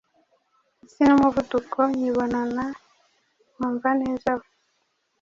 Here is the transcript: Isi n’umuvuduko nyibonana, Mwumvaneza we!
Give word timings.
Isi 0.85 1.01
n’umuvuduko 1.07 1.77
nyibonana, 1.97 2.65
Mwumvaneza 3.55 4.31
we! 4.39 4.45